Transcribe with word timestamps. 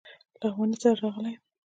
لغمانی 0.41 0.75
سره 0.81 0.99
راغلی 1.03 1.31
یم. 1.33 1.41